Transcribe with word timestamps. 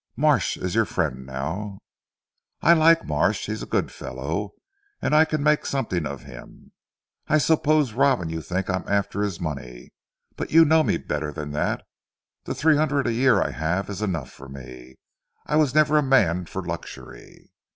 Marsh 0.15 0.57
is 0.57 0.73
your 0.73 0.85
friend 0.85 1.27
now." 1.27 1.77
"I 2.59 2.73
like 2.73 3.05
Marsh. 3.05 3.45
He 3.45 3.51
is 3.53 3.61
a 3.61 3.67
good 3.67 3.91
fellow, 3.91 4.55
and 4.99 5.13
I 5.13 5.25
can 5.25 5.43
make 5.43 5.63
something 5.63 6.07
of 6.07 6.23
him. 6.23 6.71
I 7.27 7.37
suppose 7.37 7.93
Robin 7.93 8.27
you 8.27 8.41
think 8.41 8.67
I 8.67 8.77
am 8.77 8.83
after 8.89 9.21
his 9.21 9.39
money; 9.39 9.93
but 10.35 10.49
you 10.49 10.65
know 10.65 10.81
me 10.81 10.97
better 10.97 11.31
than 11.31 11.51
that. 11.51 11.83
The 12.45 12.55
three 12.55 12.77
hundred 12.77 13.05
a 13.05 13.13
year 13.13 13.43
I 13.43 13.51
have 13.51 13.91
is 13.91 14.01
enough 14.01 14.31
for 14.31 14.49
me. 14.49 14.95
I 15.45 15.55
was 15.55 15.75
never 15.75 15.99
a 15.99 16.01
man 16.01 16.47
for 16.47 16.63
luxury." 16.63 17.51